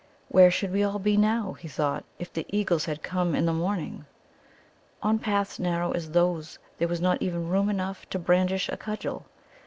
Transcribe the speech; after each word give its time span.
Where 0.29 0.49
should 0.49 0.71
we 0.71 0.81
all 0.83 0.97
be 0.97 1.15
now, 1.15 1.53
he 1.53 1.67
thought, 1.67 2.05
if 2.17 2.33
the 2.33 2.43
eagles 2.49 2.85
had 2.85 3.03
come 3.03 3.35
in 3.35 3.45
the 3.45 3.53
morning? 3.53 4.05
On 5.03 5.19
paths 5.19 5.59
narrow 5.59 5.91
as 5.91 6.09
those 6.09 6.57
there 6.79 6.87
was 6.87 6.99
not 7.01 7.21
even 7.21 7.49
room 7.49 7.69
enough 7.69 8.09
to 8.09 8.17
brandish 8.17 8.67
a 8.67 8.77
cudgel. 8.77 9.27